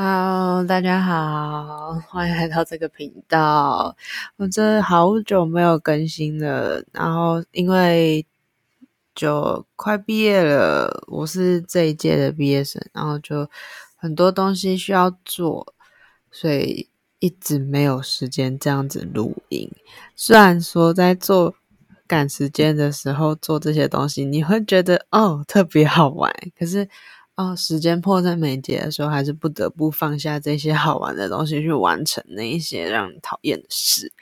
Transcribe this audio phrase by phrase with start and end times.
[0.00, 3.96] Hello，大家好，欢迎来到这个频道。
[4.36, 8.24] 我真好久没有更新了，然后因为
[9.12, 13.50] 就快毕业了，我是这一届的毕业生，然后就
[13.96, 15.74] 很多东西需要做，
[16.30, 16.88] 所以
[17.18, 19.68] 一直没有时间这样子录音。
[20.14, 21.56] 虽然说在做
[22.06, 26.88] 赶时间的时候做这些东西，你会觉得哦特别好玩，可是。
[27.38, 34.12] 哦，时间迫在眉睫的时候，还是不得不放下这些好玩的东西，去完成那一些让你讨厌的事。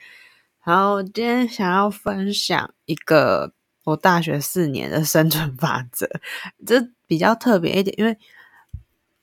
[0.63, 3.53] 然后今天想要分享一个
[3.85, 6.07] 我大学四年的生存法则，
[6.67, 8.17] 这比较特别一点，因为。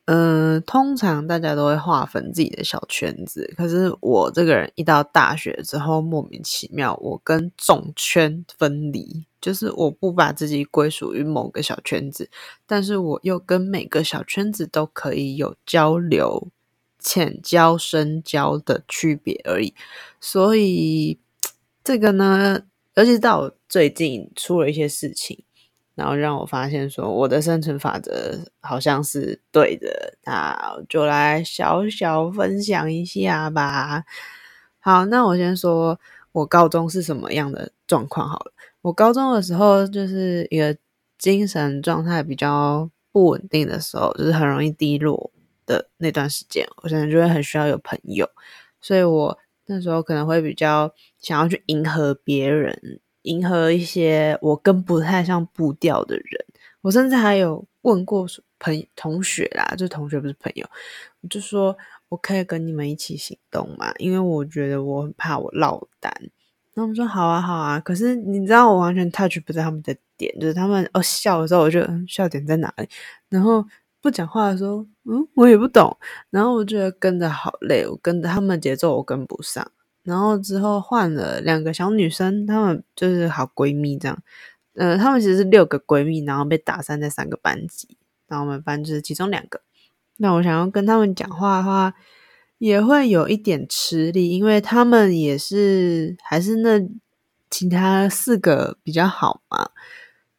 [0.06, 12.30] 嗯、通常大家都会划分自己的小圈子，可是我这个人一到大学之后，莫名其妙，我跟众圈分离，就是我不把自己归属于某个小圈子，
[12.66, 16.48] 但是我又跟每个小圈子都可以有交流、
[16.98, 19.74] 浅交、深交的区别而已。
[20.22, 21.20] 所以
[21.84, 22.62] 这个呢，
[22.96, 25.44] 尤其到最近出了一些事情。
[25.96, 34.04] 然后让我发现说，我的生存法则好像是对的，那就来小小分享一下吧。
[34.80, 36.00] 好，那我先说
[36.32, 38.52] 我高中是什么样的状况好了。
[38.84, 40.78] 我高中的时候就是一个
[41.18, 45.32] 精神状态比较不稳定的时候，就是很容易低落
[45.66, 48.30] 的那段时间，我可能就会很需要有朋友，
[48.82, 53.00] 所以我那时候可能会比较想要去迎合别人。
[53.22, 56.46] 迎合一些我跟不太像步调的人，
[56.82, 58.28] 我甚至还有问过
[58.60, 60.68] 朋同学啦，就同学不是朋友，
[61.22, 61.78] 我就说
[62.10, 63.94] 我可以跟你们一起行动嘛？
[63.98, 66.14] 因为我觉得我很怕我落单。
[66.74, 72.88] 然后我们说好啊好啊，可是你知道我完全 touch 不在他们的点，就是他们哦笑的时候，我就笑点在哪里？
[73.30, 73.64] 然后
[74.02, 75.96] 不讲话的时候，嗯，我也不懂。
[76.30, 79.66] 然后我觉得跟着好累，我跟着他们节奏我跟不上。
[80.04, 84.18] 然后之后换了两个小女生，她们就是好闺蜜这样。
[84.74, 87.98] 呃，她们其实是六个闺蜜，然后被打散在三个班级。
[88.28, 89.62] 然后我们班就是其中两个。
[90.18, 91.94] 那我想要跟她们讲话的话，
[92.64, 96.80] 也会有一点吃力，因为他们也是还是那
[97.50, 99.70] 其他四个比较好嘛。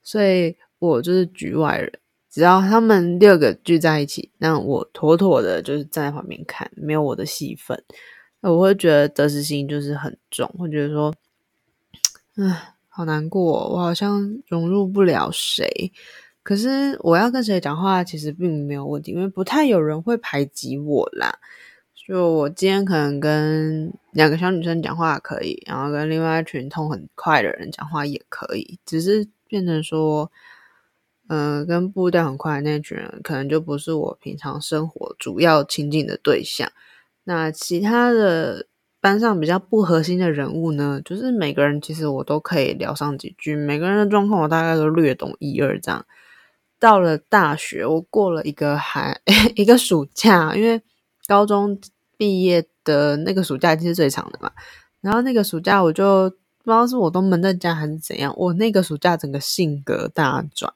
[0.02, 1.92] 所以我就是局外人，
[2.30, 7.84] 只要他们六个聚在一起，那我妥妥的就是站在旁边看，没有我的戏份。
[8.40, 11.12] 我会觉得得失心就是很重，会觉得说，
[12.36, 15.92] 唉，好难过，我好像融入不了谁。
[16.42, 21.38] 可是我要跟谁讲话，其实并没有问题，因为不太有人会排挤我啦。
[22.06, 30.31] 就我今天可能跟两个小女生讲话可以，然后跟另外一群通很快的人讲话也可以，只是变成说，
[31.28, 36.70] 嗯、跟步调很快那群人，可能就不是我平常生活主要亲近的对象。
[37.25, 38.66] 那其他的
[39.00, 46.04] 班上比较不核心的人物呢，就是每个人其实我都可以聊上几句，每个人的状况我大概都略懂一二这样。
[46.78, 49.19] 到了大学，我过了一个寒
[49.56, 50.82] 一个暑假，因为
[51.26, 51.81] 高中
[52.16, 54.50] 毕业的那个暑假其实最长的嘛。
[55.00, 56.30] 然后那个暑假我就
[56.62, 60.72] 不知道是我都闷在家还是怎样，我那个暑假整个性格大转，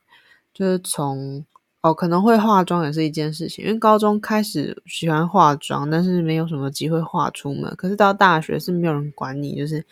[0.52, 1.44] 就是从。
[1.80, 7.72] 哦，可能会化妆也是一件事情，因为高中开始喜欢化妆，但是没有什么机会化出门。
[7.76, 9.86] 可是到大学是没有人管你，就是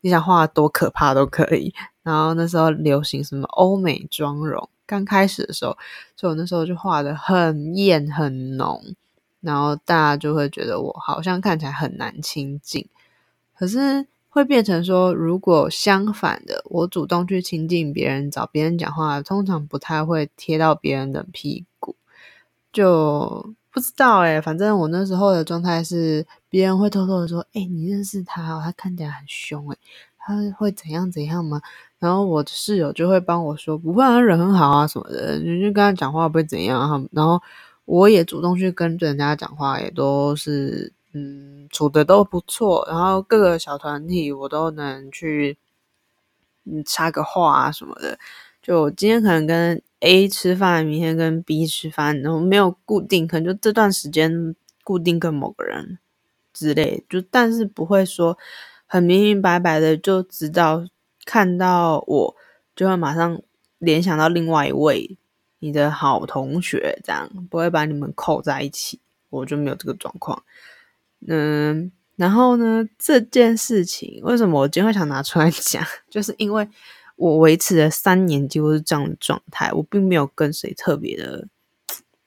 [0.00, 1.72] 你想画多可怕都可以。
[2.02, 5.78] 然后那时候流行什么欧美妆容，刚开始的时候，
[6.16, 8.82] 所以我那时候就画的很艳很浓，
[9.40, 12.86] 然后大家就会觉得我好像看起来很难亲近。
[13.56, 14.06] 可是。
[14.30, 21.96] 会变成说，如果相反的，我主动去亲近别人，找别人讲话，通常不太会贴到别人的屁股，
[22.72, 28.60] 就不知道诶，反正我那时候的状态是，别人会偷偷的说：“诶，你认识他？
[28.62, 29.78] 他看起来很凶诶，
[30.18, 31.60] 他会怎样怎样吗？”
[31.98, 37.42] 然后我的室友就会帮我说：“不会，他人很好啊什么的，你就跟他讲话不会怎样。”然后
[37.88, 40.92] 我也主动去跟人家讲话，也都是。
[41.14, 45.56] 嗯，处的都不错，然后各个小团体我都能去，
[46.64, 48.18] 嗯，插个话啊什么的。
[48.60, 54.54] 就今天可能跟 A 吃饭，明天跟 B 吃饭，然后没有固定，可能就这段时间
[54.84, 55.98] 固定跟某个人
[56.52, 58.36] 之类，就但是不会说
[58.86, 60.84] 很明明白白的就知道
[61.24, 62.36] 看到我
[62.76, 63.40] 就会马上
[63.78, 65.16] 联想到另外一位
[65.60, 69.00] 你的好同学，这样不会把你们扣在一起，
[69.30, 70.42] 我就没有这个状况。
[71.26, 75.84] 嗯，然后呢，这件事情为什么我今天会想拿出来讲？
[76.08, 76.68] 就是因为
[77.16, 81.48] 我维持了三年几乎是这样的状态，我并没有跟谁特别的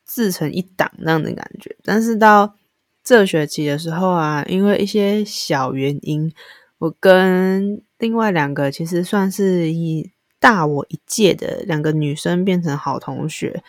[0.03, 1.73] 自成一党那样的感觉。
[1.83, 2.53] 但是到
[3.01, 6.31] 这学期的时候啊，因为一些小原因，
[6.77, 13.63] 我跟另外两个其实算是一大我一届的两个女生变成好同学。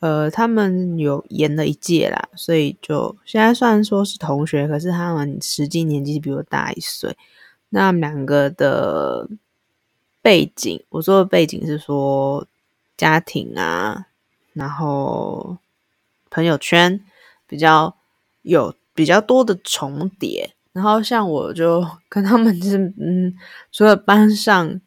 [0.00, 7.16] 呃，他们有延了一届啦，所以就现在虽然说是同学，可是他们实际年纪比我大一岁。
[7.70, 9.26] 那两个的
[10.20, 12.46] 背景，我说的背景是说
[12.96, 14.06] 家庭啊，
[14.52, 15.56] 然后
[16.28, 17.00] 朋友圈
[17.46, 17.96] 比较
[18.42, 20.52] 有比较多的重叠。
[20.72, 23.34] 然后像我就 跟他们是嗯，
[23.72, 24.78] 除了班上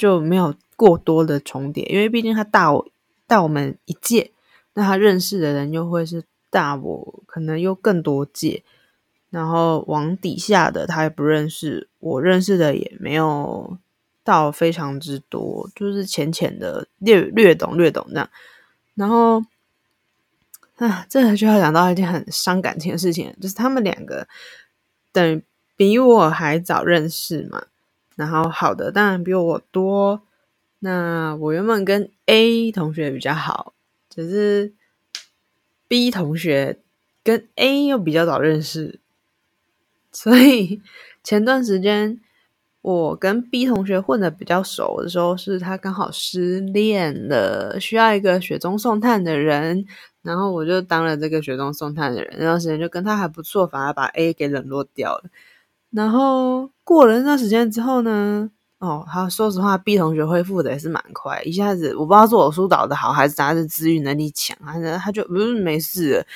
[0.00, 2.88] 就没有过多的重叠，因为毕竟他大我
[3.26, 4.32] 大我们一届。
[4.72, 8.62] 那他认识的人又会是大我，可能又更多届，
[9.28, 13.76] 然后往底下的他也不认识，我认识的也没有
[14.24, 18.30] 到非常之多，就是浅浅的略略懂略懂这样。
[18.94, 19.44] 然后
[20.76, 24.26] 啊，这就要讲到一件很伤感情的事情，就是他们两个
[25.12, 25.42] 等
[25.76, 27.66] 比我还早认识嘛，
[28.20, 30.22] 然后好的当然比我多。
[30.78, 33.74] 那我原本跟 A 同学比较好。
[34.08, 34.72] 只是
[35.86, 36.80] B 同学
[37.22, 38.98] 跟 A 又比较早认识，
[40.10, 40.82] 所以
[41.22, 42.20] 前段时间
[42.82, 49.86] 我跟 B 同学混得比较熟的时候，是他刚好失恋了，需要一个雪中送炭的人，
[50.22, 52.34] 然后我就当了这个雪中送炭的人。
[52.36, 55.30] 那段时间就跟他还不错，反而把 A 给冷落掉了。
[55.90, 58.50] 然后过了那段时间之后呢？
[58.78, 66.26] 哦，好，说实话，B 同学恢复的也是蛮快，一下子我不知道是我疏导的好，还是他是自愈能力强，反正他就不是没事，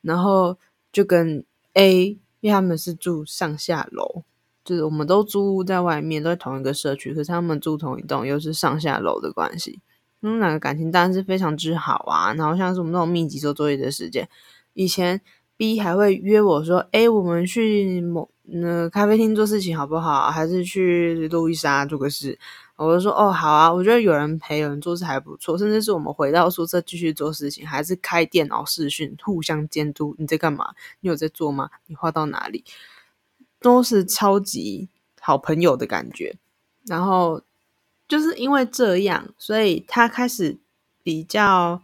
[0.00, 0.56] 然后
[0.90, 1.44] 就跟
[1.74, 4.22] A，因为他们是住上下楼，
[4.64, 9.78] 就是我们都租在外面，都在同一个社区，可是他们住同一栋，又是上下楼的关系，
[10.22, 12.32] 他们两个感情当然是非常之好啊。
[12.32, 14.26] 然后像是我们那种密集做作业的时间，
[14.72, 15.20] 以前
[15.58, 18.30] B 还会约我说，哎，我们去某。
[18.44, 20.28] 那咖啡厅做事情好不好？
[20.30, 22.36] 还是去路易莎做个事？
[22.76, 23.72] 我就说哦，好啊。
[23.72, 25.56] 我觉得有人陪，有人做事还不错。
[25.56, 30.16] 甚至是我们回到宿舍继续做事情，还是开电脑视讯，互相监督。
[30.18, 30.74] 你在干嘛？
[31.00, 31.70] 你有在做吗？
[31.86, 32.64] 你画到哪里？
[33.60, 34.88] 都是超级
[35.20, 36.36] 好朋友的感觉。
[36.84, 37.42] 然后
[38.08, 40.58] 就是因为这样，所以他开始
[41.04, 41.80] 比较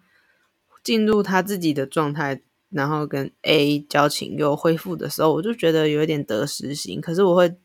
[0.82, 2.42] 进入他自己的状态。
[2.70, 7.00] 然后跟 A 交情又恢复的时候，我就觉得有一点得失心。
[7.00, 7.56] 可是我会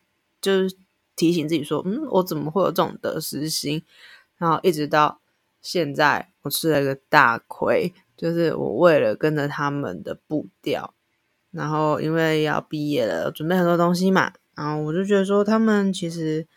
[0.41, 0.75] 就是
[1.15, 3.83] 提醒自己说，嗯，我怎么会有这种得失心？
[4.37, 5.19] 然后一直到
[5.61, 10.93] 现在，我吃了一个大亏，就是我为了跟着他们的步调，
[11.51, 16.47] 然后因为要毕业了，准备很多东西嘛，然后我就觉得说，他们其实。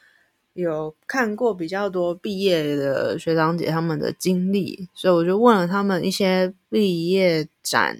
[0.56, 7.98] 有看过比较多毕业的学长姐他们的经历，所以我就问了他们一些毕业展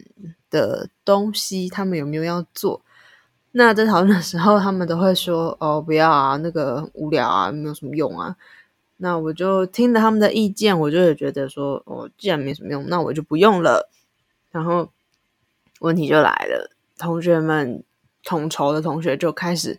[0.49, 2.81] 的东西，他们有没有要做？
[3.53, 8.37] 那在讨论的时候，他们都会说：“哦，不要啊，那个无聊啊，没有什么用啊。”
[8.99, 13.91] 那我就听了他们的意见，我就会觉得说：“哦，既然没什么用，那我就不用了。”
[14.51, 14.91] 然后
[15.81, 17.85] 问题就来了，同学们
[18.25, 19.79] 统筹的同学就开始。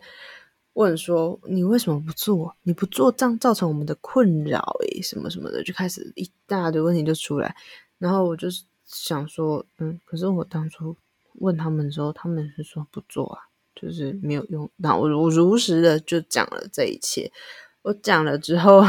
[0.77, 2.55] 问说，你为什么不做？
[2.61, 7.55] 你不做，这样造成我们的困扰诶，什么什么的，就开始一大堆问题就出来。
[7.97, 8.47] 然后我就
[8.85, 10.95] 想说，嗯，可是我当初
[11.39, 13.39] 问他们的时候，他们是说不做啊，
[13.75, 14.69] 就是没有用。
[14.75, 17.31] 那我我如实的就讲了这一切。
[17.81, 18.85] 我讲了之后，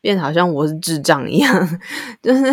[0.00, 1.80] 变好像我是智障一样，
[2.22, 2.44] 就是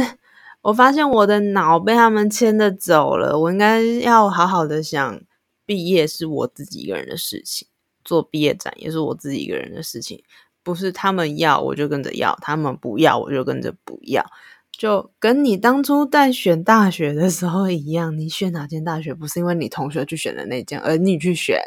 [0.62, 3.38] 我发现我的脑被他们牵着走了。
[3.38, 5.22] 我应该要好好的想，
[5.64, 7.68] 毕业是我自己一个人的事情。
[8.06, 10.24] 做毕业展也是我自己一个人的事情，
[10.64, 14.26] 不是他们要我就跟着要，他们不要我就跟着不要，
[14.72, 21.60] 就跟你当初在选大学的时候一样，你选哪间大学不是因为你同学去选的那间，而你去选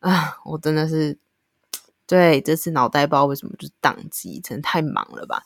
[0.00, 0.38] 啊？
[0.44, 1.18] 我真的是
[2.06, 5.42] 对这次脑袋不知道为什么就宕机，真的太忙了吧，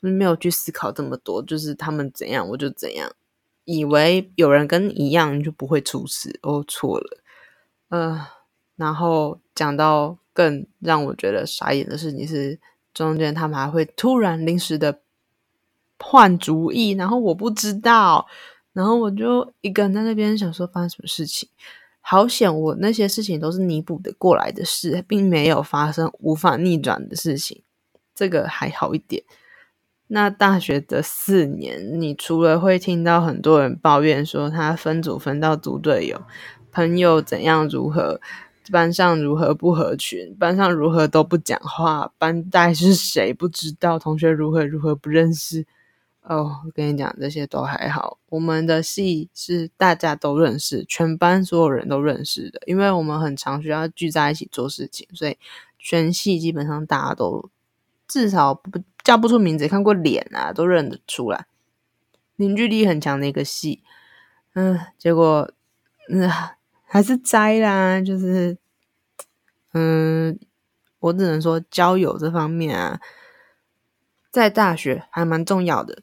[0.00, 3.10] 没有去思考这么多，就是他们怎样我就怎样，
[3.64, 7.18] 以为有人跟你一样就不会出事，哦，错了，
[7.88, 8.28] 呃。
[8.76, 12.60] 然后讲到更让我觉得傻眼的事情是，
[12.94, 15.00] 中间他们还会突然临时的
[15.98, 18.26] 换主意，然后我不知道，
[18.74, 21.48] 然后我就一个人在那边想说发生什么事情，
[22.02, 27.62] 好险我那些事情都是弥补的过来的事，并没有发生无法逆转的事情，
[28.14, 29.24] 这个还好一点。
[30.08, 36.22] 那大学的四年，你除了会听到很多人抱怨说他分组分到组队友，
[36.70, 38.20] 朋友怎样如何。
[38.70, 45.66] 班上如何不合群，班上如何都不讲话，班代是谁不知道，同学如何如何不认识，
[46.22, 48.18] 哦，跟你讲，这些都还好。
[48.28, 55.36] 我们的系是大家都认识，全班所有人都认识的，因为我们很常需要聚在一起做事情，所以
[55.78, 57.48] 全系基本上大家都
[58.08, 61.46] 至少不叫不出名字，看过脸啊，都认得出来，
[62.36, 63.82] 凝聚力很强的一个系。
[64.54, 65.50] 嗯，结果
[66.08, 66.30] 嗯
[66.86, 68.56] 还是摘啦，就是
[69.72, 70.38] 嗯，
[71.00, 73.00] 我只能说交友这方面啊，
[74.30, 76.02] 在大学还蛮重要的。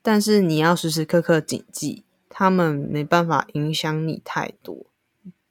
[0.00, 4.86] 但是你要时时刻刻谨记，他们没办法影响你太多。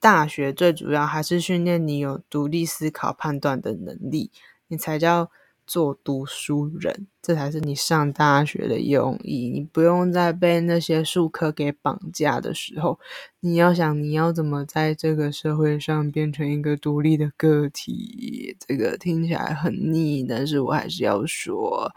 [0.00, 4.30] 大学最主要还是训练你有独立思考、判断的能力，
[4.68, 5.30] 你才叫
[5.68, 9.48] 做读书人，这才是你上大学的用意。
[9.50, 12.98] 你不用再被那些术科给绑架的时候，
[13.40, 18.56] 你要想你要怎么在这个社会上变成一个独立的个体。
[18.66, 21.92] 这个听起来很腻，但是我还是要说。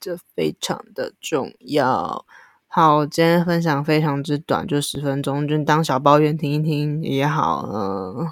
[0.00, 2.24] 这非常的重要。
[2.66, 7.68] 好，今天分享非常之短，就十分钟，就当小抱怨听一听也好。
[7.70, 8.26] 嗯，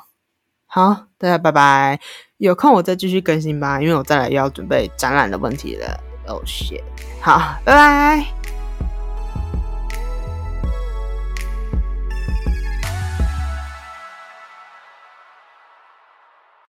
[0.68, 1.98] 好，大家拜拜。
[2.36, 5.98] 有空我再继续更新吧，因为我再来要准备展览的问题了。
[6.28, 6.80] 哦，谢，
[7.20, 8.37] 好，拜拜。